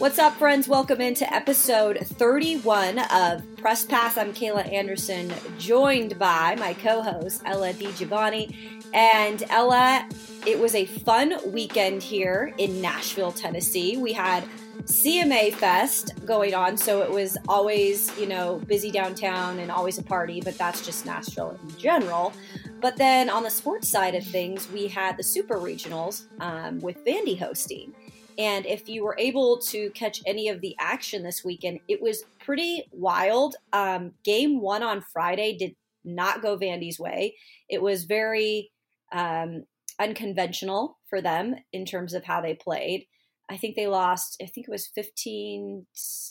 [0.00, 0.66] What's up, friends?
[0.66, 4.16] Welcome into episode 31 of Press Pass.
[4.16, 8.56] I'm Kayla Anderson, joined by my co host, Ella DiGiovanni.
[8.94, 10.08] And Ella,
[10.46, 13.98] it was a fun weekend here in Nashville, Tennessee.
[13.98, 14.42] We had
[14.84, 20.02] CMA Fest going on, so it was always, you know, busy downtown and always a
[20.02, 22.32] party, but that's just Nashville in general.
[22.80, 27.04] But then on the sports side of things, we had the Super Regionals um, with
[27.04, 27.94] Vandy hosting.
[28.40, 32.24] And if you were able to catch any of the action this weekend, it was
[32.42, 33.56] pretty wild.
[33.74, 37.36] Um, game one on Friday did not go Vandy's way.
[37.68, 38.72] It was very
[39.12, 39.64] um,
[39.98, 43.04] unconventional for them in terms of how they played.
[43.50, 45.84] I think they lost, I think it was 15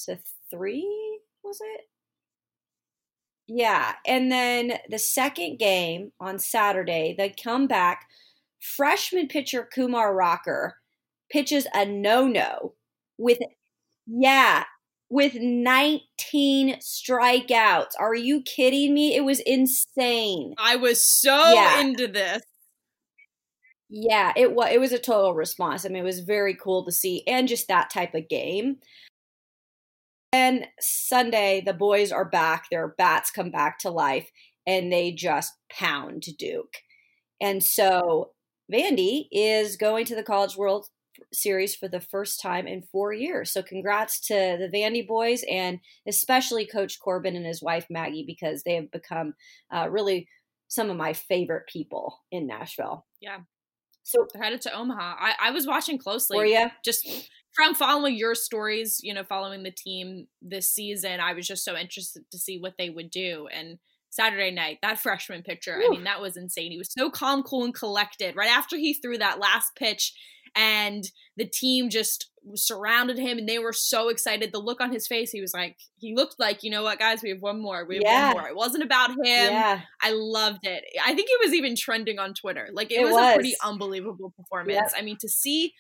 [0.06, 0.18] to
[0.50, 1.82] 3, was it?
[3.46, 3.94] Yeah.
[4.08, 8.08] And then the second game on Saturday, they come back.
[8.60, 10.80] Freshman pitcher Kumar Rocker
[11.31, 12.73] pitches a no no
[13.17, 13.39] with,
[14.08, 14.63] yeah,
[15.09, 17.91] with 19 strikeouts.
[17.99, 19.16] Are you kidding me?
[19.16, 20.53] It was insane.
[20.57, 21.81] I was so yeah.
[21.81, 22.44] into this.
[23.91, 25.83] Yeah, it was it was a total response.
[25.83, 28.77] I mean, it was very cool to see and just that type of game.
[30.31, 32.66] And Sunday, the boys are back.
[32.69, 34.29] Their bats come back to life
[34.68, 36.75] and they just pound Duke.
[37.41, 38.31] And so
[38.72, 40.85] Vandy is going to the College World
[41.34, 43.52] Series for the first time in four years.
[43.52, 48.63] So congrats to the Vandy boys and especially Coach Corbin and his wife Maggie because
[48.63, 49.34] they have become
[49.72, 50.28] uh, really
[50.68, 53.06] some of my favorite people in Nashville.
[53.22, 53.40] Yeah.
[54.03, 55.16] So headed to Omaha.
[55.19, 56.38] I, I was watching closely.
[56.38, 56.69] Were you?
[56.84, 61.63] Just from following your stories, you know, following the team this season, I was just
[61.63, 63.47] so interested to see what they would do.
[63.51, 63.78] And
[64.09, 65.86] Saturday night, that freshman pitcher, Ooh.
[65.86, 66.72] I mean, that was insane.
[66.72, 68.36] He was so calm, cool, and collected.
[68.36, 70.13] Right after he threw that last pitch,
[70.56, 71.04] and
[71.38, 74.52] the team just surrounded him and they were so excited.
[74.52, 77.22] The look on his face, he was like, he looked like, you know what, guys,
[77.22, 77.86] we have one more.
[77.86, 78.28] We have yeah.
[78.34, 78.50] one more.
[78.50, 79.18] It wasn't about him.
[79.26, 79.82] Yeah.
[80.02, 80.84] I loved it.
[81.04, 82.70] I think it was even trending on Twitter.
[82.72, 84.76] Like it, it was, was, a pretty unbelievable performance.
[84.76, 84.92] Yep.
[84.98, 85.74] I mean, to see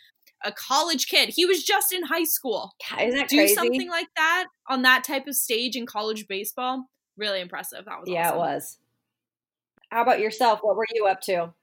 [0.43, 2.73] a college kid, he was just in high school.
[2.99, 3.55] Isn't that do crazy?
[3.55, 6.85] something like that on that type of stage in college baseball.
[7.17, 7.85] Really impressive.
[7.85, 8.35] That was yeah, awesome.
[8.35, 8.77] it was.
[9.91, 10.59] How about yourself?
[10.61, 11.53] What were you up to?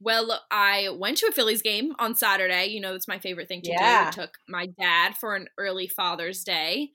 [0.00, 2.66] Well, I went to a Phillies game on Saturday.
[2.66, 4.10] You know, that's my favorite thing to yeah.
[4.10, 4.20] do.
[4.20, 6.92] I took my dad for an early Father's Day.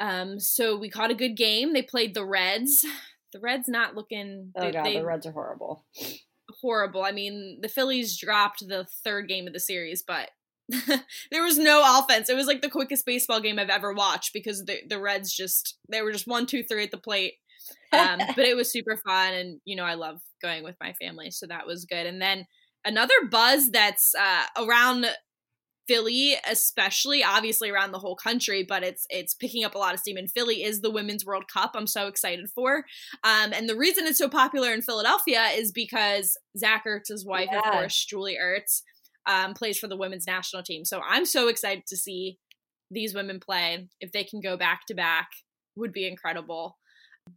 [0.00, 1.72] Um, so we caught a good game.
[1.72, 2.84] They played the Reds.
[3.32, 4.52] The Reds not looking.
[4.56, 5.84] Oh they, god, they, the Reds are horrible.
[6.60, 7.02] Horrible.
[7.02, 10.30] I mean, the Phillies dropped the third game of the series, but
[11.30, 12.28] there was no offense.
[12.28, 15.78] It was like the quickest baseball game I've ever watched because the the Reds just
[15.90, 17.34] they were just one, two, three at the plate.
[17.92, 21.30] Um, but it was super fun, and you know I love going with my family,
[21.30, 22.06] so that was good.
[22.06, 22.46] And then
[22.84, 25.06] another buzz that's uh, around
[25.88, 30.00] Philly, especially obviously around the whole country, but it's it's picking up a lot of
[30.00, 31.72] steam in Philly is the Women's World Cup.
[31.74, 32.84] I'm so excited for,
[33.24, 37.58] um, and the reason it's so popular in Philadelphia is because Zach Ertz's wife, yeah.
[37.58, 38.82] of course, Julie Ertz,
[39.26, 40.84] um, plays for the women's national team.
[40.84, 42.38] So I'm so excited to see
[42.90, 43.88] these women play.
[44.00, 45.28] If they can go back to back,
[45.74, 46.76] would be incredible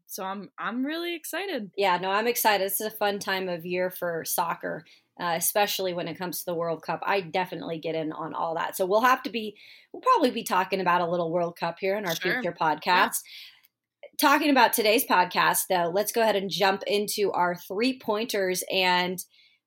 [0.08, 1.72] so I'm I'm really excited.
[1.78, 2.66] Yeah, no, I'm excited.
[2.66, 4.86] This is a fun time of year for soccer,
[5.20, 7.02] uh, especially when it comes to the World Cup.
[7.06, 8.76] I definitely get in on all that.
[8.76, 9.56] So we'll have to be
[9.94, 12.34] we'll probably be talking about a little World Cup here in our sure.
[12.34, 12.86] future podcast.
[12.86, 13.10] Yeah.
[14.20, 19.24] Talking about today's podcast, though, let's go ahead and jump into our three pointers and.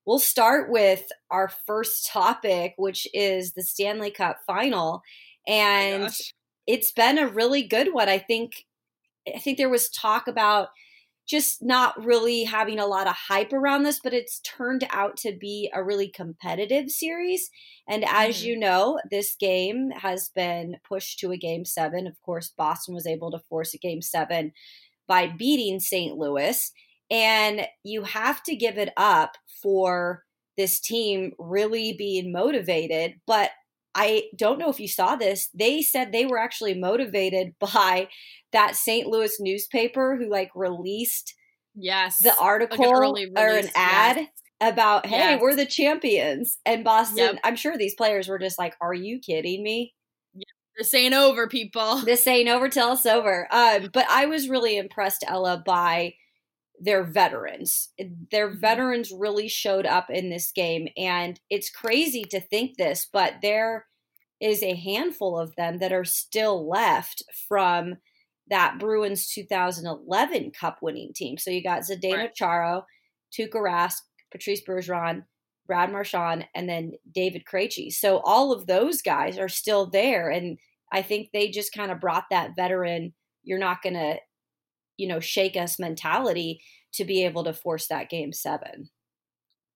[0.06, 5.00] We'll start with our first topic, which is the Stanley Cup final.
[5.48, 6.12] And oh
[6.66, 8.08] it's been a really good one.
[8.08, 8.64] I think
[9.32, 10.68] I think there was talk about
[11.26, 15.34] just not really having a lot of hype around this, but it's turned out to
[15.34, 17.48] be a really competitive series.
[17.88, 18.46] And as mm-hmm.
[18.48, 22.06] you know, this game has been pushed to a game seven.
[22.06, 24.52] Of course, Boston was able to force a game seven
[25.08, 26.16] by beating St.
[26.16, 26.70] Louis.
[27.10, 30.24] And you have to give it up for
[30.56, 33.14] this team really being motivated.
[33.26, 33.50] But
[33.94, 35.48] I don't know if you saw this.
[35.54, 38.08] They said they were actually motivated by
[38.52, 39.06] that St.
[39.06, 41.34] Louis newspaper who like released
[41.76, 44.28] yes the article like an or an ad yes.
[44.60, 45.40] about hey yes.
[45.42, 47.18] we're the champions and Boston.
[47.18, 47.38] Yep.
[47.42, 49.94] I'm sure these players were just like, are you kidding me?
[50.76, 51.98] This ain't over, people.
[51.98, 53.46] This ain't over till it's over.
[53.52, 56.14] Um, but I was really impressed, Ella, by
[56.84, 57.90] their veterans.
[58.30, 58.60] Their mm-hmm.
[58.60, 60.88] veterans really showed up in this game.
[60.96, 63.86] And it's crazy to think this, but there
[64.40, 67.96] is a handful of them that are still left from
[68.48, 71.38] that Bruins 2011 Cup winning team.
[71.38, 72.34] So you got Zdeno right.
[72.34, 72.84] Chara,
[73.32, 73.96] Tuukka Rask,
[74.30, 75.24] Patrice Bergeron,
[75.66, 77.90] Brad Marchand, and then David Krejci.
[77.90, 80.28] So all of those guys are still there.
[80.28, 80.58] And
[80.92, 84.18] I think they just kind of brought that veteran, you're not going to
[84.96, 86.60] you know, shake us mentality
[86.94, 88.90] to be able to force that game seven.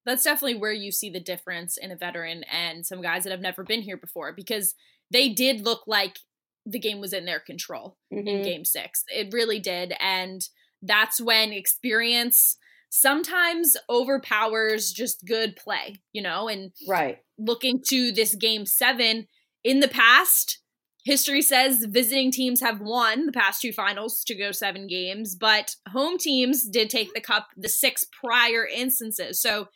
[0.06, 3.40] That's definitely where you see the difference in a veteran and some guys that have
[3.40, 4.74] never been here before because
[5.10, 6.18] they did look like
[6.64, 8.26] the game was in their control mm-hmm.
[8.26, 9.04] in game six.
[9.08, 9.94] It really did.
[10.00, 10.42] And
[10.82, 12.56] that's when experience
[12.90, 16.48] sometimes overpowers just good play, you know?
[16.48, 17.18] And right.
[17.38, 19.26] looking to this game seven
[19.64, 20.60] in the past,
[21.08, 25.74] History says visiting teams have won the past two finals to go seven games, but
[25.88, 29.40] home teams did take the cup the six prior instances.
[29.40, 29.68] So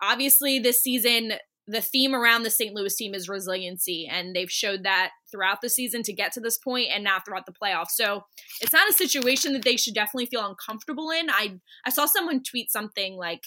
[0.00, 1.34] obviously, this season,
[1.66, 2.74] the theme around the St.
[2.74, 6.56] Louis team is resiliency, and they've showed that throughout the season to get to this
[6.56, 7.90] point and now throughout the playoffs.
[7.90, 8.24] So
[8.62, 11.28] it's not a situation that they should definitely feel uncomfortable in.
[11.28, 13.42] I I saw someone tweet something like,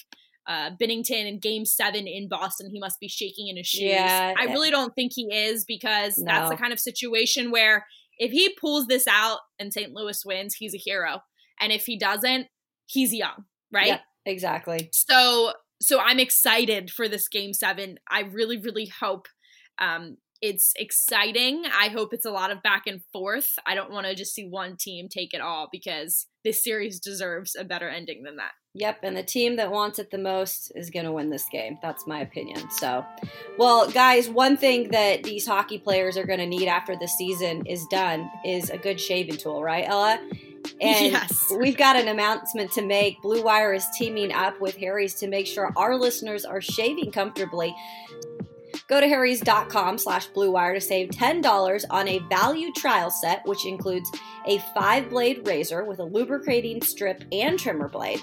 [0.46, 3.90] uh, Binnington in game seven in Boston, he must be shaking in his shoes.
[3.90, 6.26] Yeah, I really don't think he is because no.
[6.26, 7.86] that's the kind of situation where
[8.18, 9.92] if he pulls this out and St.
[9.92, 11.20] Louis wins, he's a hero.
[11.60, 12.48] And if he doesn't,
[12.86, 13.86] he's young, right?
[13.86, 14.90] Yeah, exactly.
[14.92, 17.98] So so I'm excited for this game seven.
[18.08, 19.26] I really, really hope
[19.78, 21.64] um, it's exciting.
[21.66, 23.54] I hope it's a lot of back and forth.
[23.66, 27.56] I don't want to just see one team take it all because this series deserves
[27.58, 28.52] a better ending than that.
[28.76, 31.78] Yep, and the team that wants it the most is going to win this game.
[31.80, 32.70] That's my opinion.
[32.72, 33.06] So,
[33.56, 37.66] well, guys, one thing that these hockey players are going to need after the season
[37.66, 40.18] is done is a good shaving tool, right, Ella?
[40.80, 41.52] And yes.
[41.56, 43.22] we've got an announcement to make.
[43.22, 47.76] Blue Wire is teaming up with Harry's to make sure our listeners are shaving comfortably.
[48.88, 54.10] Go to harrys.com slash bluewire to save $10 on a value trial set, which includes
[54.46, 58.20] a five blade razor with a lubricating strip and trimmer blade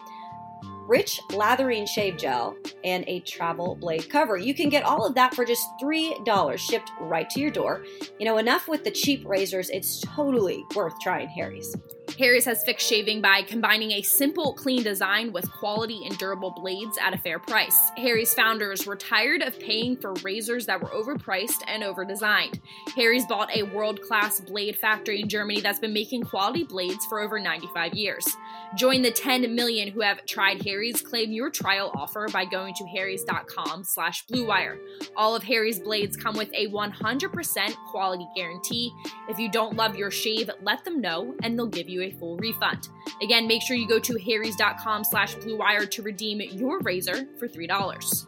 [0.91, 4.37] rich lathering shave gel, and a travel blade cover.
[4.37, 7.85] You can get all of that for just $3 shipped right to your door.
[8.19, 11.73] You know, enough with the cheap razors, it's totally worth trying Harry's.
[12.19, 16.97] Harry's has fixed shaving by combining a simple, clean design with quality and durable blades
[17.01, 17.89] at a fair price.
[17.95, 22.59] Harry's founders were tired of paying for razors that were overpriced and overdesigned.
[22.97, 27.21] Harry's bought a world class blade factory in Germany that's been making quality blades for
[27.21, 28.27] over 95 years.
[28.75, 31.01] Join the 10 million who have tried Harry's.
[31.01, 34.77] Claim your trial offer by going to harrys.com slash bluewire.
[35.15, 38.93] All of Harry's blades come with a 100% quality guarantee.
[39.27, 42.37] If you don't love your shave, let them know and they'll give you a full
[42.37, 42.87] refund.
[43.21, 48.27] Again, make sure you go to harrys.com slash bluewire to redeem your razor for $3.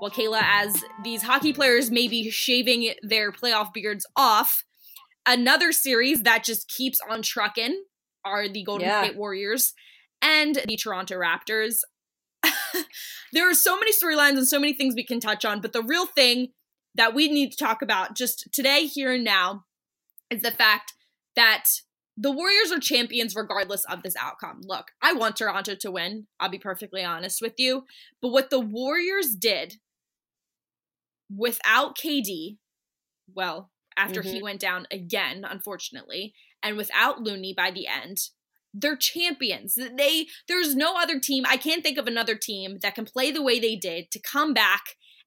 [0.00, 4.64] Well, Kayla, as these hockey players may be shaving their playoff beards off,
[5.24, 7.84] another series that just keeps on trucking
[8.24, 9.04] are the Golden yeah.
[9.04, 9.74] State Warriors
[10.20, 11.80] and the Toronto Raptors.
[13.32, 15.82] there are so many storylines and so many things we can touch on, but the
[15.82, 16.48] real thing
[16.94, 19.64] that we need to talk about just today, here and now,
[20.30, 20.92] is the fact
[21.36, 21.64] that
[22.16, 24.60] the Warriors are champions regardless of this outcome.
[24.64, 26.26] Look, I want Toronto to win.
[26.38, 27.84] I'll be perfectly honest with you.
[28.20, 29.76] But what the Warriors did
[31.34, 32.58] without KD,
[33.34, 34.32] well, after mm-hmm.
[34.32, 38.18] he went down again, unfortunately, and without Looney by the end,
[38.74, 39.74] they're champions.
[39.74, 41.44] They there's no other team.
[41.46, 44.54] I can't think of another team that can play the way they did to come
[44.54, 44.82] back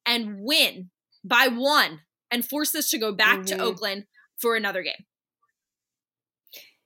[0.05, 0.89] and win
[1.23, 2.01] by one
[2.31, 3.57] and force us to go back mm-hmm.
[3.57, 4.05] to Oakland
[4.37, 5.05] for another game.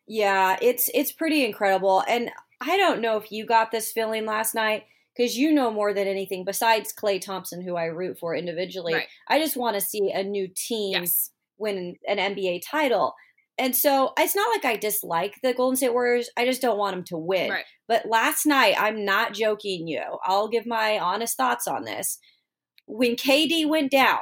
[0.08, 2.04] Yeah, it's it's pretty incredible.
[2.08, 5.94] And I don't know if you got this feeling last night because you know more
[5.94, 8.94] than anything besides Klay Thompson, who I root for individually.
[8.94, 9.08] Right.
[9.28, 11.32] I just want to see a new team yes.
[11.58, 13.14] win an NBA title.
[13.60, 16.30] And so it's not like I dislike the Golden State Warriors.
[16.38, 17.52] I just don't want them to win.
[17.52, 17.66] Right.
[17.90, 20.02] But last night, I'm not joking you.
[20.24, 22.20] I'll give my honest thoughts on this.
[22.88, 24.20] When KD went down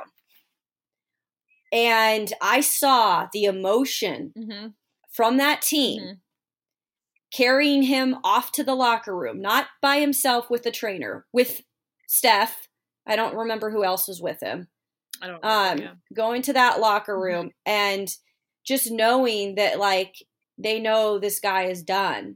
[1.71, 4.67] and I saw the emotion mm-hmm.
[5.11, 6.13] from that team mm-hmm.
[7.31, 11.61] carrying him off to the locker room, not by himself with the trainer, with
[12.07, 12.67] Steph,
[13.05, 14.67] I don't remember who else was with him.
[15.21, 15.45] I don't.
[15.45, 15.91] Um, yeah.
[16.13, 17.21] going to that locker Mhm.
[17.21, 18.09] room and
[18.67, 20.15] just knowing that like
[20.57, 22.35] they know this guy is done.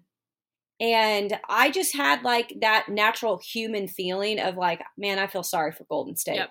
[0.79, 5.71] And I just had like that natural human feeling of like, man, I feel sorry
[5.71, 6.37] for Golden State.
[6.37, 6.49] Yep.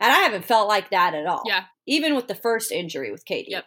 [0.00, 1.42] And I haven't felt like that at all.
[1.46, 1.64] Yeah.
[1.86, 3.44] Even with the first injury with KD.
[3.48, 3.64] Yep.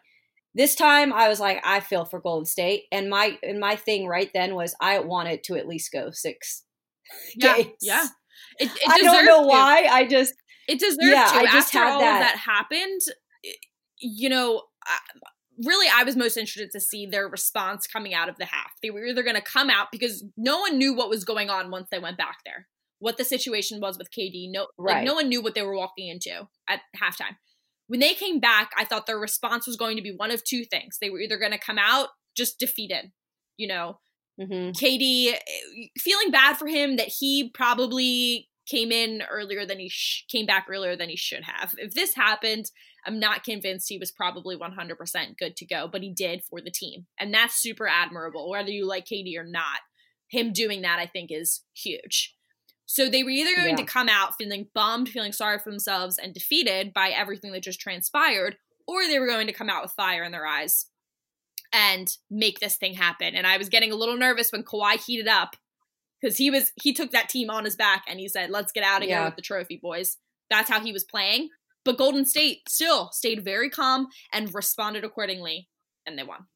[0.55, 2.83] This time I was like, I feel for Golden State.
[2.91, 6.63] And my and my thing right then was I wanted to at least go six
[7.35, 7.69] Yeah, games.
[7.81, 8.05] yeah.
[8.59, 9.47] It, it I don't know to.
[9.47, 9.88] why.
[9.89, 10.33] I just
[10.67, 11.35] It deserved Yeah, to.
[11.38, 13.01] I just After had all that- of that happened,
[14.00, 14.97] you know, I,
[15.63, 18.71] really, I was most interested to see their response coming out of the half.
[18.81, 21.71] They were either going to come out because no one knew what was going on
[21.71, 22.67] once they went back there,
[22.99, 24.49] what the situation was with KD.
[24.51, 27.37] No, like no one knew what they were walking into at halftime.
[27.87, 30.65] When they came back, I thought their response was going to be one of two
[30.65, 30.97] things.
[30.99, 33.11] They were either going to come out just defeated,
[33.57, 33.99] you know,
[34.39, 34.71] mhm.
[34.73, 35.39] KD eh,
[35.97, 40.65] feeling bad for him that he probably came in earlier than he sh- came back
[40.69, 41.75] earlier than he should have.
[41.77, 42.65] If this happened,
[43.05, 46.71] I'm not convinced he was probably 100% good to go, but he did for the
[46.71, 47.05] team.
[47.19, 49.79] And that's super admirable whether you like KD or not.
[50.29, 52.35] Him doing that I think is huge.
[52.88, 53.85] So they were either going Yeah.
[53.85, 57.79] to come out feeling bummed, feeling sorry for themselves and defeated by everything that just
[57.79, 58.57] transpired,
[58.88, 60.88] or they were going to come out with fire in their eyes
[61.74, 63.35] and make this thing happen.
[63.35, 65.55] And I was getting a little nervous when Kawhi heated up
[66.21, 68.83] because he was he took that team on his back and he said, "Let's get
[68.83, 70.17] out of here with the trophy, boys."
[70.50, 71.50] That's how he was playing.
[71.85, 75.69] But Golden State still stayed very calm and responded accordingly,
[76.05, 76.47] and they won.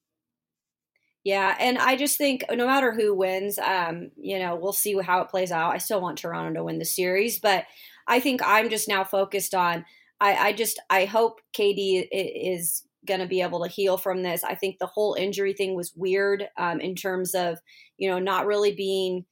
[1.23, 5.21] Yeah, and I just think no matter who wins, um, you know, we'll see how
[5.21, 5.73] it plays out.
[5.73, 7.65] I still want Toronto to win the series, but
[8.07, 9.85] I think I'm just now focused on.
[10.21, 14.43] I, I just I hope KD is going to be able to heal from this.
[14.43, 17.59] I think the whole injury thing was weird um, in terms of
[17.97, 19.25] you know not really being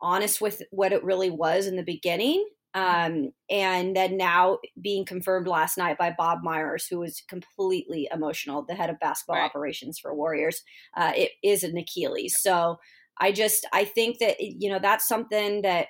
[0.00, 2.46] honest with what it really was in the beginning.
[2.74, 8.64] Um, and then now being confirmed last night by Bob Myers, who was completely emotional,
[8.64, 9.42] the head of basketball Right.
[9.42, 10.62] operations for Warriors
[10.96, 12.36] uh, it is an Achilles.
[12.40, 12.78] So
[13.18, 15.88] I just I think that you know that's something that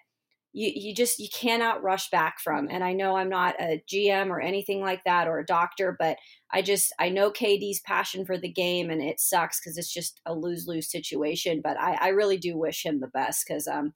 [0.52, 2.68] you you just you cannot rush back from.
[2.70, 6.18] And I know I'm not a GM or anything like that or a doctor, but
[6.50, 10.20] I just I know KD's passion for the game, and it sucks because it's just
[10.26, 11.60] a lose lose situation.
[11.62, 13.92] But I, I really do wish him the best because um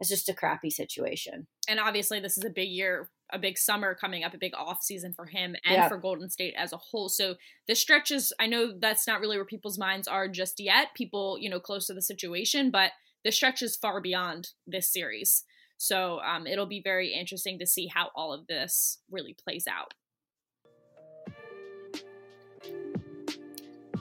[0.00, 1.46] it's just a crappy situation.
[1.68, 4.82] And obviously, this is a big year, a big summer coming up, a big off
[4.82, 5.88] season for him and Yeah.
[5.88, 7.08] for Golden State as a whole.
[7.08, 7.36] So
[7.66, 10.88] the stretches, I know that's not really where people's minds are just yet.
[10.94, 12.92] People, you know, close to the situation, but
[13.24, 15.44] the stretch is far beyond this series.
[15.78, 19.94] So um, it'll be very interesting to see how all of this really plays out.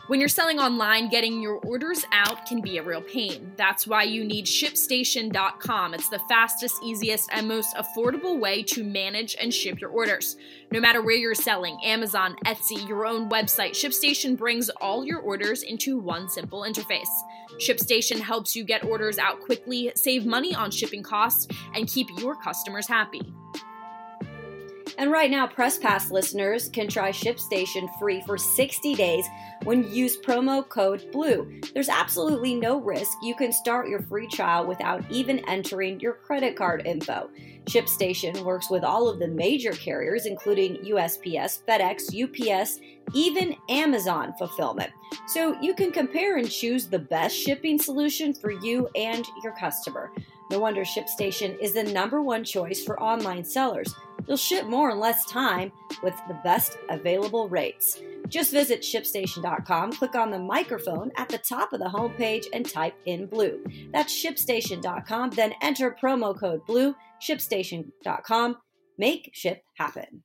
[0.08, 3.52] When you're selling online, getting your orders out can be a real pain.
[3.58, 5.96] That's why you need ShipStation.com.
[5.96, 10.38] It's the fastest, easiest, and most affordable way to manage and ship your orders.
[10.72, 15.64] No matter where you're selling Amazon, Etsy, your own website ShipStation brings all your orders
[15.64, 17.10] into one simple interface.
[17.60, 22.36] ShipStation helps you get orders out quickly, save money on shipping costs, and keep your
[22.36, 23.34] customers happy.
[24.98, 29.28] And right now, Press Pass listeners can try ShipStation free for 60 days
[29.64, 31.62] when you use promo code BLUE.
[31.74, 33.18] There's absolutely no risk.
[33.22, 37.30] You can start your free trial without even entering your credit card info.
[37.66, 42.80] ShipStation works with all of the major carriers, including USPS, FedEx, UPS,
[43.14, 44.92] even Amazon fulfillment.
[45.28, 50.12] So you can compare and choose the best shipping solution for you and your customer.
[50.52, 53.94] No wonder ShipStation is the number one choice for online sellers.
[54.28, 55.72] You'll ship more in less time
[56.04, 58.00] with the best available rates.
[58.28, 62.96] Just visit shipstation.com, click on the microphone at the top of the homepage, and type
[63.06, 63.64] in blue.
[63.92, 68.58] That's shipstation.com, then enter promo code blue, shipstation.com.
[68.98, 70.24] Make ship happen.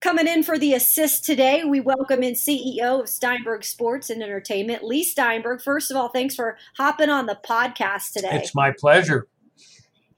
[0.00, 4.82] Coming in for the assist today, we welcome in CEO of Steinberg Sports and Entertainment,
[4.82, 5.60] Lee Steinberg.
[5.60, 8.30] First of all, thanks for hopping on the podcast today.
[8.32, 9.28] It's my pleasure.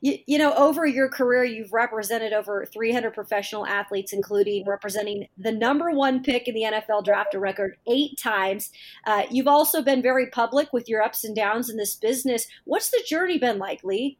[0.02, 5.52] You, you know, over your career, you've represented over 300 professional athletes, including representing the
[5.52, 8.70] number one pick in the NFL draft, a record eight times.
[9.06, 12.46] Uh, you've also been very public with your ups and downs in this business.
[12.64, 14.18] What's the journey been like, Lee?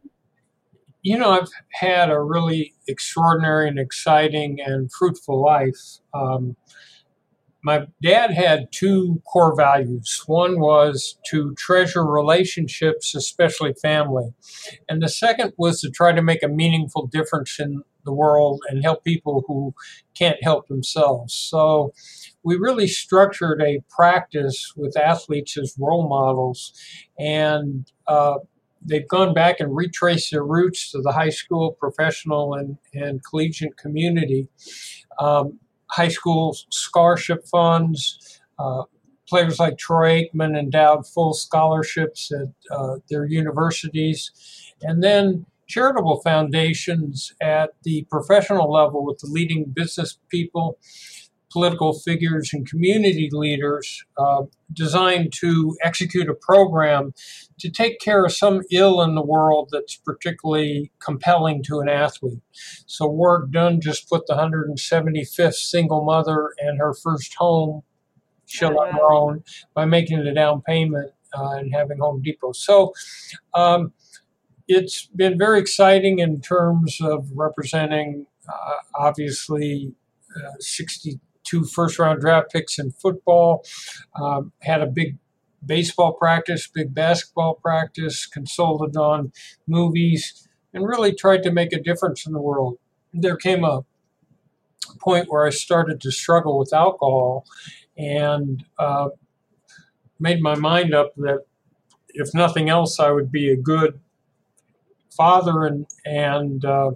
[1.03, 5.99] You know, I've had a really extraordinary and exciting and fruitful life.
[6.15, 6.57] Um,
[7.63, 10.23] my dad had two core values.
[10.27, 14.35] One was to treasure relationships, especially family.
[14.89, 18.83] And the second was to try to make a meaningful difference in the world and
[18.83, 19.75] help people who
[20.15, 21.35] can't help themselves.
[21.35, 21.93] So
[22.43, 26.73] we really structured a practice with athletes as role models.
[27.17, 28.39] And uh,
[28.85, 33.77] they've gone back and retraced their roots to the high school, professional, and, and collegiate
[33.77, 34.49] community.
[35.21, 35.61] Um,
[35.93, 38.83] high school scholarship funds, uh,
[39.29, 44.31] players like Troy Aikman endowed full scholarships at uh, their universities,
[44.83, 50.79] and then charitable foundations at the professional level with the leading business people
[51.53, 54.43] political figures and community leaders uh,
[54.73, 57.13] designed to execute a program
[57.59, 62.41] to take care of some ill in the world that's particularly compelling to an athlete.
[62.87, 67.83] So, Warrick Dunn just put the 175th single mother and her first home
[68.47, 69.45] she'll on her own
[69.75, 72.53] by making a down payment uh, and having Home Depot.
[72.53, 72.93] So,
[73.55, 73.93] um,
[74.69, 79.95] it's been very exciting in terms of representing, uh, obviously,
[80.37, 81.21] uh, 60
[81.53, 83.63] two first round draft picks in football,
[84.19, 85.19] um, had a big
[85.65, 89.33] baseball practice, big basketball practice, consulted on
[89.67, 92.79] movies, and really tried to make a difference in the world.
[93.13, 93.85] There came a
[94.99, 97.45] point where I started to struggle with alcohol
[97.97, 99.11] and uh,
[100.19, 101.45] made my mind up that
[102.09, 104.01] if nothing else, I would be a good
[105.11, 106.93] father and and uh,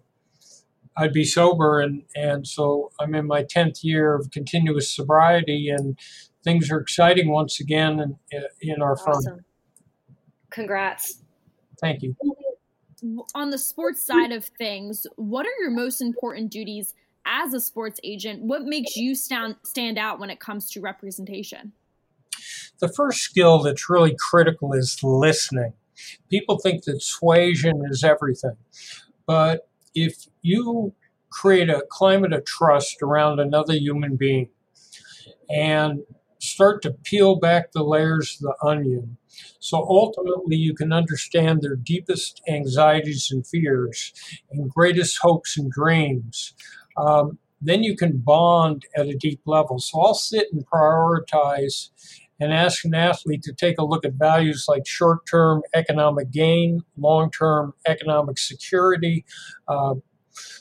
[0.97, 5.99] I'd be sober, and and so I'm in my tenth year of continuous sobriety, and
[6.43, 9.23] things are exciting once again in, in our awesome.
[9.25, 9.45] firm.
[10.51, 11.23] Congrats!
[11.81, 12.17] Thank you.
[13.35, 16.95] On the sports side of things, what are your most important duties
[17.27, 18.43] as a sports agent?
[18.43, 21.73] What makes you stand stand out when it comes to representation?
[22.81, 25.75] The first skill that's really critical is listening.
[26.31, 28.57] People think that suasion is everything,
[29.27, 30.95] but if you
[31.31, 34.49] create a climate of trust around another human being
[35.51, 36.03] and
[36.39, 39.17] start to peel back the layers of the onion.
[39.59, 44.13] So ultimately, you can understand their deepest anxieties and fears
[44.51, 46.55] and greatest hopes and dreams.
[46.97, 49.79] Um, then you can bond at a deep level.
[49.79, 51.91] So I'll sit and prioritize
[52.41, 56.83] and ask an athlete to take a look at values like short term economic gain,
[56.97, 59.25] long term economic security,
[59.69, 59.95] uh,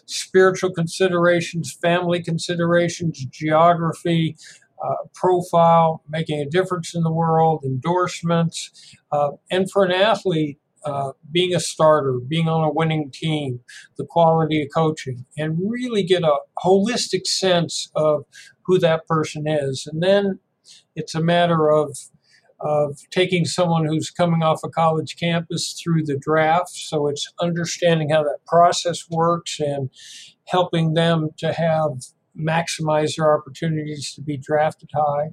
[0.06, 4.36] spiritual considerations, family considerations, geography.
[4.84, 11.12] Uh, profile, making a difference in the world, endorsements, uh, and for an athlete, uh,
[11.32, 13.60] being a starter, being on a winning team,
[13.98, 18.26] the quality of coaching, and really get a holistic sense of
[18.64, 19.88] who that person is.
[19.92, 20.40] And then
[20.96, 21.98] it's a matter of
[22.62, 26.70] of taking someone who's coming off a college campus through the draft.
[26.70, 29.90] So it's understanding how that process works and
[30.48, 31.92] helping them to have
[32.38, 35.30] maximize their opportunities to be drafted high.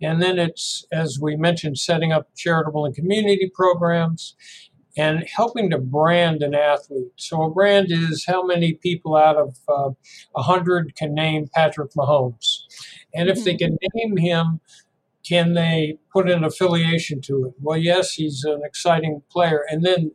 [0.00, 4.34] And then it's, as we mentioned, setting up charitable and community programs
[4.96, 7.12] and helping to brand an athlete.
[7.16, 9.90] So a brand is how many people out of uh,
[10.32, 12.62] 100 can name Patrick Mahomes.
[13.14, 13.76] And if they mm-hmm.
[13.76, 14.60] can name him
[15.28, 17.54] can they put an affiliation to it?
[17.60, 19.64] Well, yes, he's an exciting player.
[19.68, 20.12] And then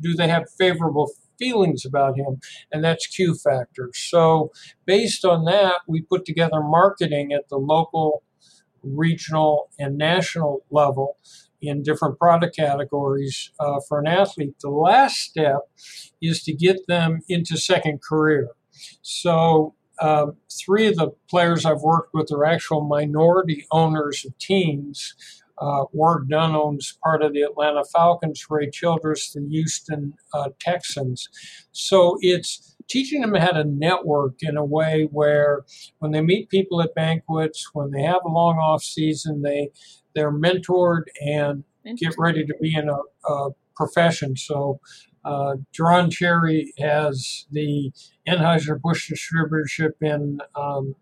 [0.00, 2.40] do they have favorable feelings about him?
[2.70, 3.90] And that's Q factor.
[3.94, 4.52] So,
[4.86, 8.22] based on that, we put together marketing at the local,
[8.82, 11.16] regional, and national level
[11.60, 14.54] in different product categories uh, for an athlete.
[14.60, 15.62] The last step
[16.22, 18.50] is to get them into second career.
[19.02, 25.14] So, uh, three of the players I've worked with are actual minority owners of teams.
[25.58, 31.28] Uh, Warrick Dunn owns part of the Atlanta Falcons, Ray Childress, the Houston uh, Texans.
[31.70, 35.62] So it's teaching them how to network in a way where
[35.98, 39.70] when they meet people at banquets, when they have a long off season, they
[40.14, 41.64] they're mentored and
[41.98, 44.36] get ready to be in a, a profession.
[44.36, 44.80] So
[45.24, 47.92] uh, Deron Cherry has the
[48.28, 50.94] Anheuser-Busch distributorship in um,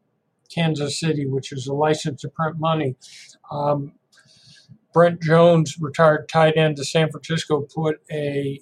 [0.55, 2.97] Kansas City, which is a license to print money.
[3.51, 3.93] Um,
[4.93, 8.61] Brent Jones, retired tight end to San Francisco, put a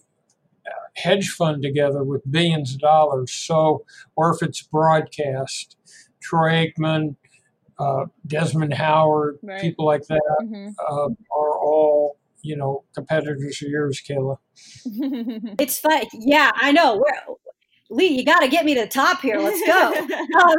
[0.96, 3.32] hedge fund together with billions of dollars.
[3.32, 3.84] So,
[4.16, 5.76] or if it's broadcast,
[6.20, 7.16] Troy Aikman,
[7.78, 9.60] uh, Desmond Howard, right.
[9.60, 10.68] people like that mm-hmm.
[10.78, 14.36] uh, are all you know competitors of yours, Kayla.
[15.58, 16.04] it's fun.
[16.12, 16.96] Yeah, I know.
[16.96, 17.36] We're,
[17.92, 19.38] Lee, you got to get me to the top here.
[19.38, 19.92] Let's go.
[20.40, 20.56] um,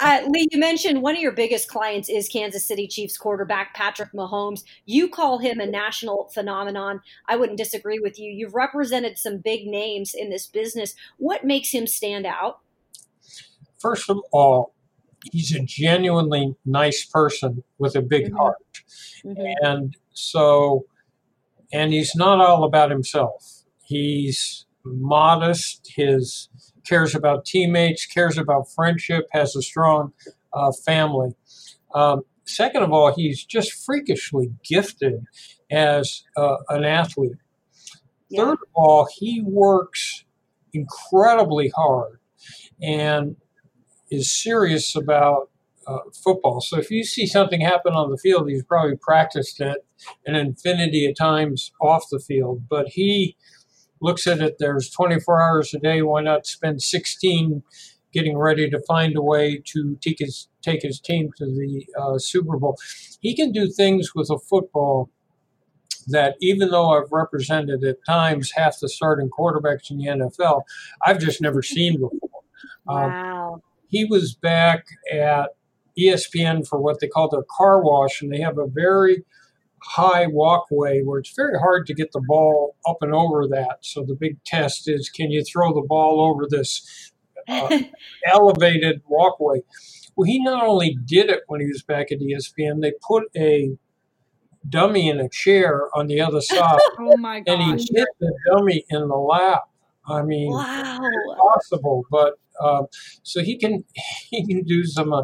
[0.00, 4.12] uh, Lee, you mentioned one of your biggest clients is Kansas City Chiefs quarterback Patrick
[4.12, 4.62] Mahomes.
[4.84, 7.00] You call him a national phenomenon.
[7.28, 8.30] I wouldn't disagree with you.
[8.30, 10.94] You've represented some big names in this business.
[11.18, 12.60] What makes him stand out?
[13.80, 14.75] First of all,
[15.32, 18.36] he's a genuinely nice person with a big mm-hmm.
[18.36, 18.56] heart.
[19.24, 19.66] Mm-hmm.
[19.66, 20.86] And so
[21.72, 23.64] and he's not all about himself.
[23.82, 25.92] He's modest.
[25.94, 26.48] His
[26.86, 30.12] cares about teammates, cares about friendship, has a strong
[30.52, 31.34] uh, family.
[31.94, 35.24] Um, second of all, he's just freakishly gifted
[35.70, 37.36] as uh, an athlete.
[38.28, 38.44] Yeah.
[38.44, 40.24] Third of all, he works
[40.72, 42.18] incredibly hard
[42.80, 43.36] and
[44.10, 45.50] is serious about
[45.86, 46.60] uh, football.
[46.60, 49.84] So if you see something happen on the field, he's probably practiced it
[50.26, 52.64] an infinity of times off the field.
[52.68, 53.36] But he
[54.00, 56.02] looks at it, there's 24 hours a day.
[56.02, 57.62] Why not spend 16
[58.12, 62.18] getting ready to find a way to take his, take his team to the uh,
[62.18, 62.76] Super Bowl?
[63.20, 65.10] He can do things with a football
[66.08, 70.62] that even though I've represented at times half the starting quarterbacks in the NFL,
[71.04, 72.20] I've just never seen before.
[72.88, 73.54] Um, wow.
[73.54, 75.50] Um, he was back at
[75.98, 79.24] ESPN for what they call their car wash, and they have a very
[79.82, 83.78] high walkway where it's very hard to get the ball up and over that.
[83.82, 87.12] So the big test is can you throw the ball over this
[87.48, 87.80] uh,
[88.26, 89.62] elevated walkway?
[90.16, 93.76] Well, he not only did it when he was back at ESPN, they put a
[94.68, 96.78] dummy in a chair on the other side.
[96.98, 97.60] oh my god!
[97.60, 99.64] And he hit the dummy in the lap.
[100.08, 100.98] I mean, wow.
[101.38, 102.84] possible, but uh,
[103.22, 103.84] so he can
[104.30, 105.22] he can do some uh,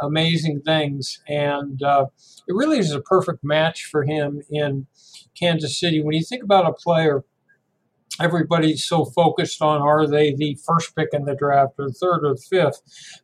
[0.00, 2.06] amazing things, and uh,
[2.48, 4.86] it really is a perfect match for him in
[5.38, 6.02] Kansas City.
[6.02, 7.24] When you think about a player
[8.20, 12.36] everybody's so focused on are they the first pick in the draft or third or
[12.36, 12.82] fifth.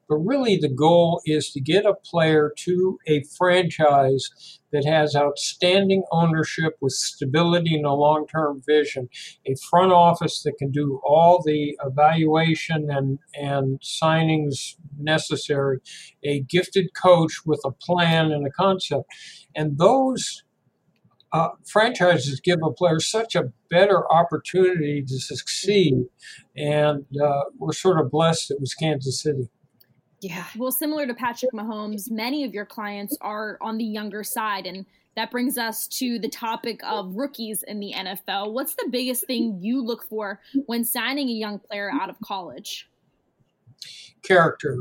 [0.08, 6.02] But really, the goal is to get a player to a franchise that has outstanding
[6.12, 9.08] ownership with stability and a long term vision,
[9.46, 15.78] a front office that can do all the evaluation and, and signings necessary,
[16.24, 19.04] a gifted coach with a plan and a concept.
[19.54, 20.42] And those
[21.32, 26.04] uh, franchises give a player such a better opportunity to succeed,
[26.56, 29.48] and uh, we're sort of blessed it was Kansas City.
[30.20, 30.44] Yeah.
[30.56, 34.86] Well, similar to Patrick Mahomes, many of your clients are on the younger side, and
[35.14, 38.52] that brings us to the topic of rookies in the NFL.
[38.52, 42.88] What's the biggest thing you look for when signing a young player out of college?
[44.22, 44.78] Character.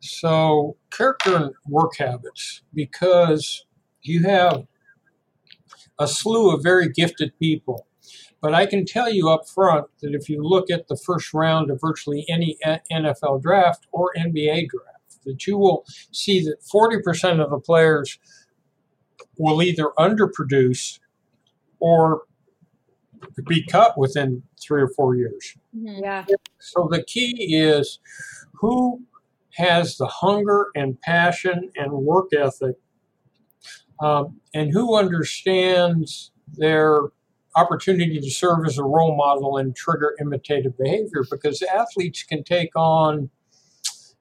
[0.00, 3.66] So, character and work habits, because
[4.02, 4.64] you have
[6.00, 7.86] a slew of very gifted people.
[8.40, 11.70] But I can tell you up front that if you look at the first round
[11.70, 12.56] of virtually any
[12.90, 18.18] NFL draft or NBA draft, that you will see that 40% of the players
[19.36, 20.98] will either underproduce
[21.80, 22.22] or
[23.46, 25.54] be cut within three or four years.
[25.76, 26.02] Mm-hmm.
[26.02, 26.24] Yeah.
[26.60, 27.98] So the key is
[28.54, 29.02] who
[29.54, 32.76] has the hunger and passion and work ethic
[34.00, 37.00] um, and who understands their
[37.56, 42.70] opportunity to serve as a role model and trigger imitative behavior because athletes can take
[42.76, 43.28] on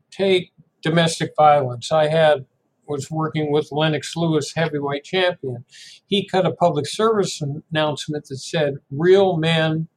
[0.10, 2.46] take domestic violence i had
[2.88, 5.64] was working with lennox lewis heavyweight champion
[6.08, 7.40] he cut a public service
[7.72, 9.88] announcement that said real men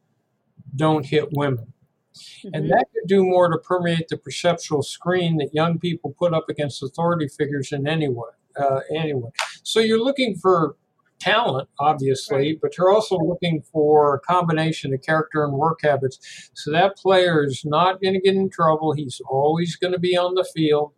[0.77, 1.73] don't hit women
[2.15, 2.51] mm-hmm.
[2.53, 6.51] and that could do more to permeate the perceptual screen that young people put up
[6.51, 9.31] against authority figures in any way uh, anyway.
[9.63, 10.77] So you're looking for
[11.21, 16.51] talent, obviously, but you're also looking for a combination of character and work habits.
[16.55, 18.93] So that player is not going to get in trouble.
[18.93, 20.93] He's always going to be on the field.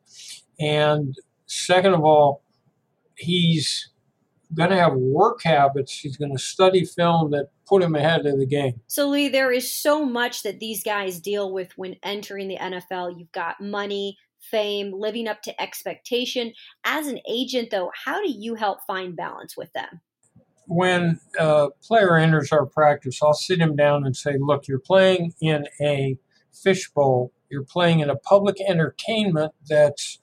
[0.58, 1.14] And
[1.46, 2.42] second of all,
[3.16, 3.90] he's
[4.54, 5.98] going to have work habits.
[5.98, 8.80] He's going to study film that put him ahead of the game.
[8.86, 13.18] So, Lee, there is so much that these guys deal with when entering the NFL.
[13.18, 14.18] You've got money,
[14.50, 16.52] fame, living up to expectation.
[16.84, 20.00] As an agent, though, how do you help find balance with them?
[20.66, 25.34] When a player enters our practice, I'll sit him down and say, Look, you're playing
[25.40, 26.18] in a
[26.52, 27.32] fishbowl.
[27.50, 30.18] You're playing in a public entertainment that's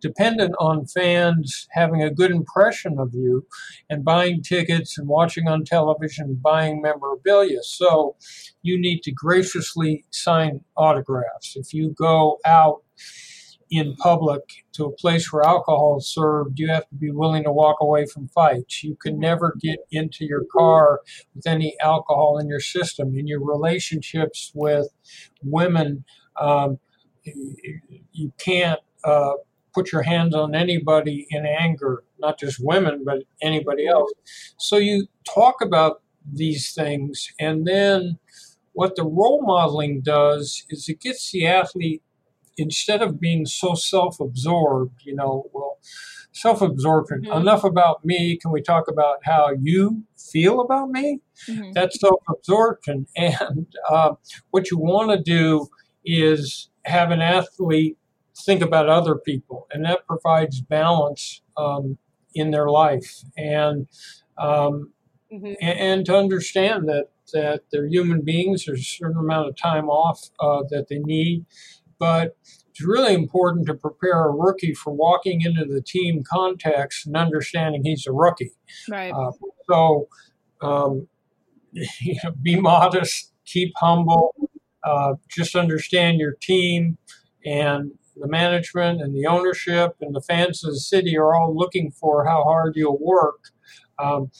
[0.00, 3.46] dependent on fans having a good impression of you
[3.90, 7.62] and buying tickets and watching on television, buying memorabilia.
[7.62, 8.16] So
[8.62, 11.56] you need to graciously sign autographs.
[11.56, 12.82] If you go out
[13.70, 17.52] in public to a place where alcohol is served, you have to be willing to
[17.52, 18.84] walk away from fights.
[18.84, 21.00] You can never get into your car
[21.34, 23.18] with any alcohol in your system.
[23.18, 24.88] In your relationships with
[25.42, 26.04] women,
[26.40, 26.78] um,
[27.24, 29.32] you can't uh,
[29.74, 34.12] put your hands on anybody in anger, not just women, but anybody else.
[34.58, 36.02] So you talk about
[36.32, 38.18] these things, and then
[38.72, 42.02] what the role modeling does is it gets the athlete
[42.56, 45.78] instead of being so self-absorbed, you know, well,
[46.32, 47.22] self absorption.
[47.24, 47.40] Mhm.
[47.40, 48.36] Enough about me.
[48.36, 51.20] Can we talk about how you feel about me?
[51.48, 51.72] Mhm.
[51.74, 53.06] That's self absorption.
[53.16, 54.14] And uh,
[54.50, 55.68] what you want to do
[56.04, 57.96] is have an athlete
[58.44, 61.98] think about other people, and that provides balance um,
[62.34, 63.22] in their life.
[63.36, 63.88] And
[64.38, 64.92] um,
[65.32, 65.56] Mhm.
[65.60, 68.64] and, and to understand that that they're human beings.
[68.66, 71.44] There's a certain amount of time off uh, that they need,
[71.98, 72.36] but
[72.70, 77.82] it's really important to prepare a rookie for walking into the team context and understanding
[77.84, 78.52] he's a rookie.
[78.88, 79.12] Right.
[79.12, 79.32] Uh,
[79.70, 80.08] so,
[80.60, 81.08] um,
[81.72, 84.34] you know, be modest, keep humble,
[84.84, 86.98] uh, just understand your team
[87.44, 91.90] and the management and the ownership and the fans of the city are all looking
[91.90, 93.50] for how hard you'll work.
[93.98, 94.30] Um,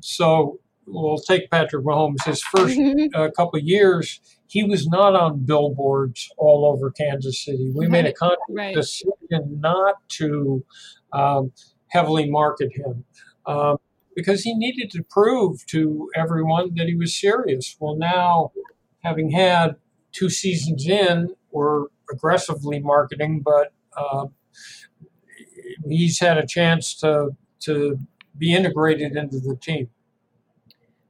[0.00, 2.24] so we'll take Patrick Mahomes.
[2.24, 2.78] His first
[3.14, 4.20] uh, couple of years,
[4.50, 7.70] he was not on billboards all over Kansas City.
[7.72, 8.74] We made a conscious right.
[8.74, 10.64] decision not to
[11.12, 11.52] um,
[11.90, 13.04] heavily market him
[13.46, 13.76] um,
[14.16, 17.76] because he needed to prove to everyone that he was serious.
[17.78, 18.50] Well, now,
[19.04, 19.76] having had
[20.10, 24.26] two seasons in, we're aggressively marketing, but uh,
[25.88, 28.00] he's had a chance to to
[28.36, 29.90] be integrated into the team.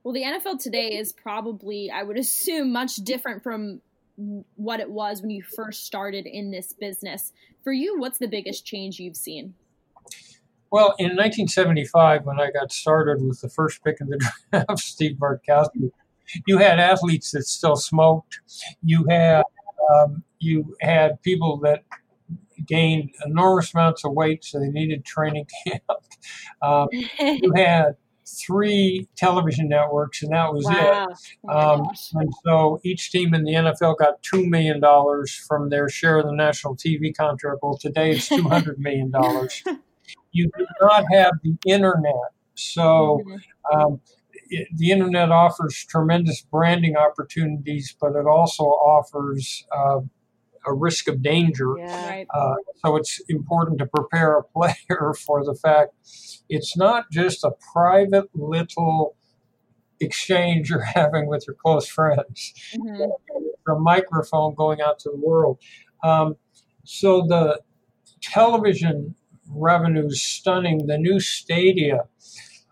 [0.02, 3.80] Well, the NFL today is probably, I would assume, much different from
[4.56, 7.32] what it was when you first started in this business.
[7.62, 9.54] For you, what's the biggest change you've seen?
[10.70, 14.18] Well, in 1975, when I got started with the first pick in the
[14.52, 15.90] draft, Steve Bartkowski,
[16.46, 18.40] you had athletes that still smoked.
[18.82, 19.42] You had
[19.92, 21.82] um, you had people that
[22.66, 25.82] gained enormous amounts of weight, so they needed training camp.
[26.62, 27.96] Um, you had
[28.38, 30.72] three television networks, and that was it.
[30.72, 31.08] wow.
[31.10, 31.14] Oh
[31.44, 32.10] my Um, gosh.
[32.14, 34.80] and so each team in the NFL got $2 million
[35.48, 37.58] from their share of the national TV contract.
[37.62, 39.12] Well, today it's $200 million.
[40.32, 42.14] you do not have the internet.
[42.54, 43.40] So Mhm.
[43.72, 44.00] um,
[44.50, 50.00] it, the internet offers tremendous branding opportunities, but it also offers uh,
[50.66, 51.74] a risk of danger.
[51.78, 52.08] Yeah.
[52.08, 52.26] Right.
[52.32, 55.94] Uh, so it's important to prepare a player for the fact
[56.48, 59.16] it's not just a private little
[60.00, 62.52] exchange you're having with your close friends.
[62.74, 63.10] Mhm.
[63.68, 65.58] A microphone going out to the world.
[66.02, 66.36] Um,
[66.84, 67.60] so the
[68.22, 69.14] television
[69.48, 70.86] revenue is stunning.
[70.86, 72.04] The new stadia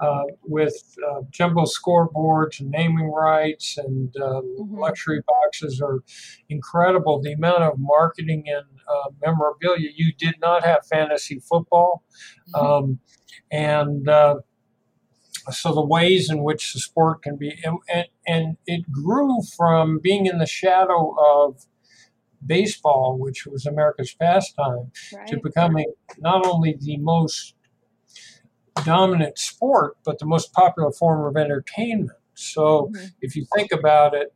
[0.00, 4.78] uh, with uh, jumbo scoreboards and naming rights and uh, Mhm.
[4.78, 6.00] luxury boxes are
[6.48, 7.20] incredible.
[7.20, 9.90] The amount of marketing and uh, memorabilia.
[9.94, 12.04] You did not have fantasy football.
[12.54, 13.00] Um,
[13.50, 14.36] and uh,
[15.50, 19.98] so the ways in which the sport can be, and, and, and it grew from
[20.02, 21.66] being in the shadow of
[22.44, 24.90] baseball, which was America's pastime,
[25.26, 27.54] to becoming not only the most
[28.84, 32.18] dominant sport, but the most popular form of entertainment.
[32.34, 33.12] So Mhm.
[33.20, 34.32] if you think about it,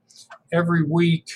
[0.52, 1.28] every week,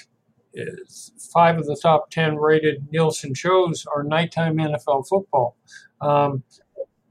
[0.59, 5.57] is five of the top 10 rated Nielsen shows are nighttime NFL football.
[6.01, 6.45] Um,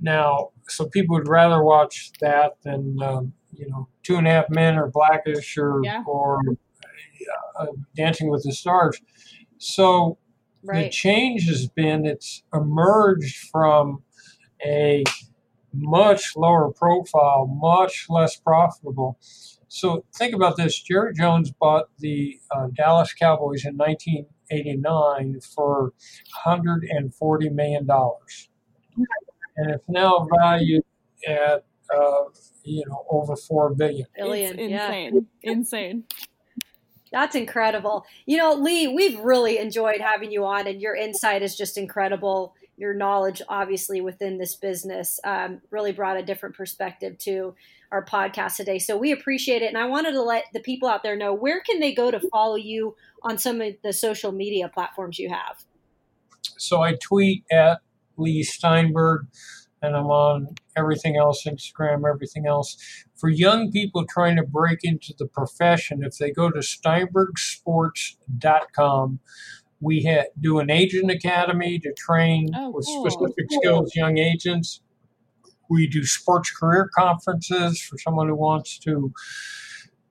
[0.02, 4.50] now, so people would rather watch that than, um, you know, Two and a Half
[4.50, 6.04] Men or Blackish or, Yeah.
[6.08, 6.40] or
[7.60, 9.00] uh, Dancing with the Stars.
[9.58, 10.18] So
[10.64, 14.04] the change has been it's emerged from
[14.66, 15.04] a
[15.76, 19.18] much lower profile, much less profitable.
[19.68, 25.94] So think about this: Jerry Jones bought the uh, Dallas Cowboys in 1989 for
[26.46, 28.50] 140 million dollars,
[29.58, 30.84] and it's now valued
[31.28, 32.24] at uh,
[32.64, 34.08] you know over four billion.
[34.16, 34.60] Billion.
[34.60, 34.86] It's Yeah.
[34.88, 35.28] insane.
[35.44, 36.04] Insane.
[37.12, 38.06] That's incredible.
[38.26, 42.56] You know, Lee, we've really enjoyed having you on, and your insight is just incredible.
[42.78, 47.56] Your knowledge, obviously, within this business um, really brought a different perspective to
[47.92, 48.80] our podcast today.
[48.80, 49.68] So we appreciate it.
[49.68, 52.20] And I wanted to let the people out there know where can they go to
[52.30, 55.64] follow you on some of the social media platforms you have?
[56.58, 57.80] So I tweet at
[58.18, 59.28] Lee Steinberg,
[59.82, 62.76] and I'm on everything else Instagram, everything else.
[63.16, 69.20] For young people trying to break into the profession, if they go to steinbergsports.com,
[69.86, 73.10] we ha- do an agent academy to train Oh, with cool.
[73.10, 74.82] specific skills young agents.
[75.70, 79.14] We do sports career conferences for someone who wants to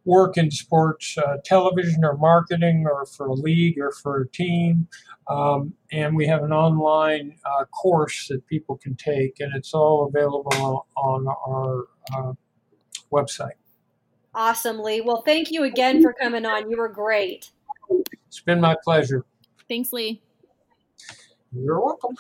[0.05, 4.87] work in sports uh, television or marketing or for a league or for a team.
[5.29, 10.07] Um, and we have an online uh, course that people can take, and it's all
[10.07, 12.33] available on our uh,
[13.11, 13.59] website.
[14.35, 15.01] Awesome, Lee.
[15.01, 16.69] Well, thank you again for coming on.
[16.71, 17.51] You were great.
[18.27, 19.25] It's been my pleasure.
[19.69, 20.23] Thanks, Lee.
[21.53, 22.17] You're welcome.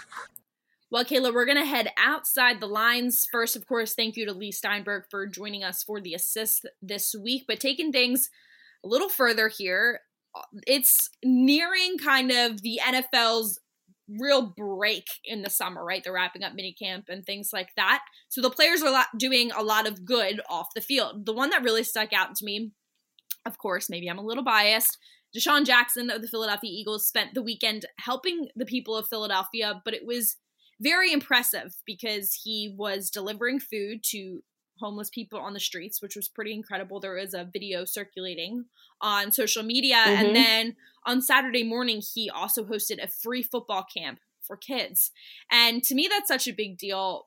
[0.91, 3.27] Well, Kayla, we're going to head outside the lines.
[3.33, 7.15] First, of course, thank you to Lee Steinberg for joining us for the assist this
[7.15, 7.45] week.
[7.49, 8.31] But taking things
[8.85, 10.01] a little further here,
[10.67, 13.61] it's nearing kind of the NFL's
[14.09, 16.05] real break in the summer, right?
[16.05, 18.03] They're wrapping up minicamp and things like that.
[18.29, 21.27] So the players are doing a lot of good off the field.
[21.27, 22.71] The one that really stuck out to me,
[23.47, 24.99] of course, maybe I'm a little biased.
[25.37, 29.95] DeSean Jackson of the Philadelphia Eagles spent the weekend helping the people of Philadelphia, but
[29.95, 30.37] it was
[30.81, 34.43] very impressive because he was delivering food to
[34.81, 37.01] homeless people on the streets, which was pretty incredible.
[37.01, 38.65] There was a video circulating
[39.01, 39.97] on social media.
[39.97, 40.25] Mm-hmm.
[40.25, 45.11] And then on Saturday morning, he also hosted a free football camp for kids.
[45.51, 47.27] And to me, that's such a big deal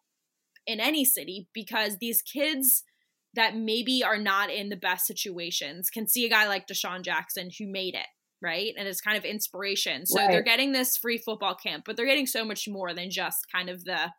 [0.65, 2.83] in any city because these kids
[3.37, 7.49] that maybe are not in the best situations can see a guy like DeSean Jackson
[7.57, 8.07] who made it
[8.41, 8.73] right?
[8.77, 10.05] And it's kind of inspiration.
[10.05, 10.29] So right.
[10.29, 13.69] they're getting this free football camp, but they're getting so much more than just kind
[13.69, 14.11] of the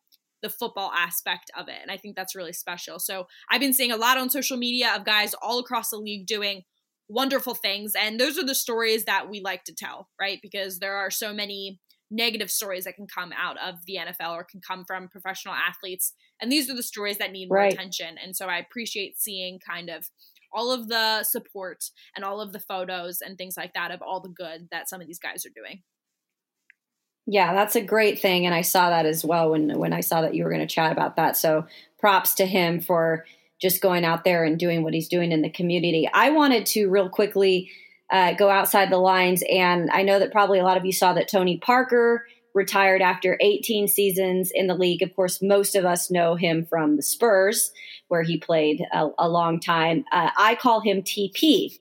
[0.42, 1.78] the football aspect of it.
[1.83, 2.98] And I think that's really special.
[3.00, 6.26] So I've been seeing a lot on social media of guys all across the league
[6.26, 6.62] doing
[7.09, 7.92] wonderful things.
[7.98, 10.38] And those are the stories that we like to tell, right?
[10.40, 14.44] Because there are so many negative stories that can come out of the NFL or
[14.44, 16.14] can come from professional athletes.
[16.40, 17.73] And these are the stories that need more right.
[17.73, 18.16] attention.
[18.23, 20.09] And so I appreciate seeing kind of
[20.53, 21.85] all of the support
[22.16, 25.01] and all of the photos and things like that of all the good that some
[25.01, 25.83] of these guys are doing.
[27.31, 30.23] Yeah, that's a great thing, and I saw that as well when when I saw
[30.23, 31.37] that you were going to chat about that.
[31.37, 31.66] So
[31.99, 33.27] props to him for
[33.61, 36.09] just going out there and doing what he's doing in the community.
[36.14, 37.71] I wanted to real quickly
[38.11, 41.12] uh, go outside the lines, and I know that probably a lot of you saw
[41.12, 45.03] that Tony Parker retired after 18 seasons in the league.
[45.03, 47.73] Of course, most of us know him from the Spurs,
[48.09, 50.05] where he played a, a long time.
[50.12, 51.79] Uh, I call him TP.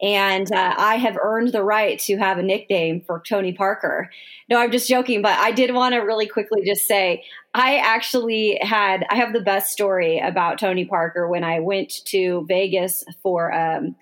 [0.00, 4.10] And uh, I have earned the right to have a nickname for Tony Parker.
[4.48, 8.58] No, I'm just joking, but I did want to really quickly just say I actually
[8.62, 13.52] had, I have the best story about Tony Parker when I went to Vegas for
[13.52, 13.96] um,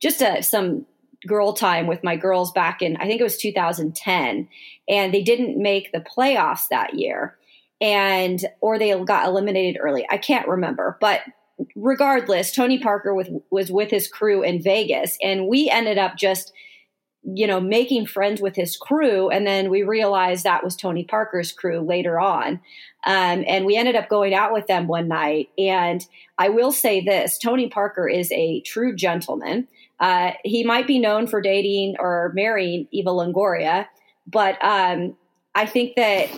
[0.00, 0.86] just a, some
[1.26, 4.48] girl time with my girls back in, I think it was 2010.
[4.88, 7.36] And they didn't make the playoffs that year.
[7.80, 10.06] And, or they got eliminated early.
[10.10, 10.96] I can't remember.
[11.00, 11.22] But
[11.76, 15.16] regardless, Tony Parker with, was with his crew in Vegas.
[15.22, 16.52] And we ended up just,
[17.22, 19.30] you know, making friends with his crew.
[19.30, 22.60] And then we realized that was Tony Parker's crew later on.
[23.06, 25.48] Um, and we ended up going out with them one night.
[25.58, 26.06] And
[26.38, 29.68] I will say this Tony Parker is a true gentleman.
[30.00, 33.86] Uh, he might be known for dating or marrying Eva Longoria,
[34.26, 35.16] but um,
[35.54, 36.28] I think that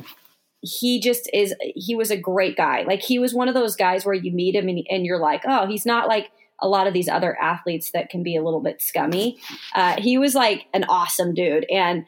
[0.61, 2.83] he just is, he was a great guy.
[2.83, 5.42] Like, he was one of those guys where you meet him and, and you're like,
[5.47, 8.61] oh, he's not like, a lot of these other athletes that can be a little
[8.61, 9.38] bit scummy.
[9.75, 11.66] Uh, he was like an awesome dude.
[11.71, 12.07] And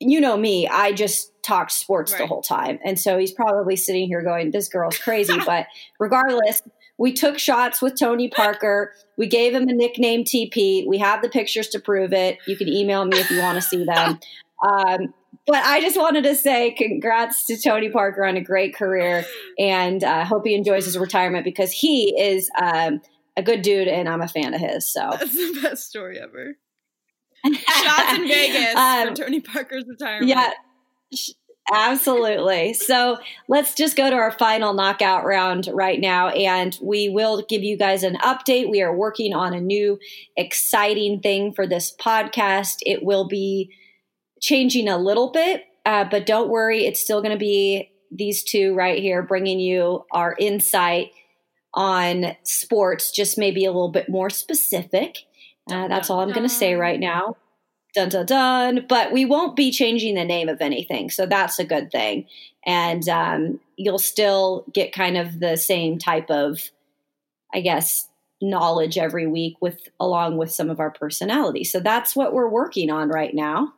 [0.00, 2.18] you know me, I just talked sports right.
[2.18, 2.78] the whole time.
[2.84, 5.38] And so he's probably sitting here going, this girl's crazy.
[5.46, 5.66] but
[5.98, 6.62] regardless,
[6.98, 8.94] we took shots with Tony Parker.
[9.16, 10.86] We gave him a nickname TP.
[10.86, 12.38] We have the pictures to prove it.
[12.46, 14.18] You can email me if you want to see them.
[14.66, 15.14] Um,
[15.46, 19.24] but I just wanted to say congrats to Tony Parker on a great career
[19.58, 23.00] and I uh, hope he enjoys his retirement because he is um,
[23.36, 24.92] a good dude and I'm a fan of his.
[24.92, 26.56] So that's the best story ever.
[27.54, 30.28] Shots in Vegas um, for Tony Parker's retirement.
[30.28, 30.50] Yeah.
[31.72, 32.74] Absolutely.
[32.74, 37.64] So let's just go to our final knockout round right now, and we will give
[37.64, 38.70] you guys an update.
[38.70, 39.98] We are working on a new
[40.36, 42.76] exciting thing for this podcast.
[42.82, 43.72] It will be
[44.40, 48.72] changing a little bit, uh, but don't worry, it's still going to be these two
[48.74, 51.10] right here bringing you our insight
[51.74, 55.18] on sports, just maybe a little bit more specific.
[55.68, 57.36] Uh, that's all I'm going to say right now
[57.96, 58.86] dun dun dun.
[58.88, 62.26] But we won't be changing the name of anything, so that's a good thing.
[62.64, 66.70] And um, you'll still get kind of the same type of,
[67.54, 68.08] I guess,
[68.40, 71.64] knowledge every week with along with some of our personality.
[71.64, 73.72] So that's what we're working on right now.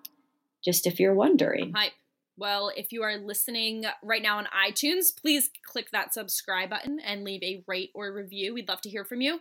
[0.65, 1.73] Just if you're wondering.
[1.75, 1.93] Hype.
[2.37, 7.25] Well, if you are listening right now on iTunes, please click that subscribe button and
[7.25, 8.55] leave a rate or review.
[8.55, 9.41] We'd love to hear from you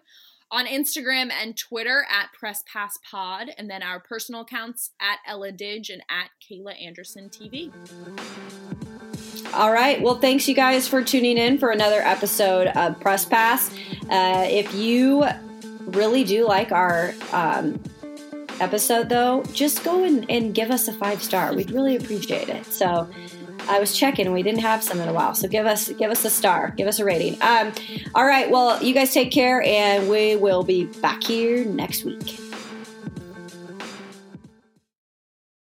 [0.51, 5.51] on Instagram and Twitter at Press Pass Pod, and then our personal accounts at Ella
[5.51, 7.71] Didge and at Kayla Anderson TV.
[9.53, 10.01] All right.
[10.01, 13.73] Well, thanks you guys for tuning in for another episode of Press Pass.
[14.09, 15.25] Uh, if you
[15.85, 17.81] really do like our um,
[18.59, 21.53] episode, though, just go and, and give us a five star.
[21.53, 22.65] We'd really appreciate it.
[22.65, 23.09] So,
[23.69, 25.35] I was checking, we didn't have some in a while.
[25.35, 27.37] So give us give us a star, give us a rating.
[27.41, 27.73] Um,
[28.15, 32.46] all right, well, you guys take care, and we will be back here next week.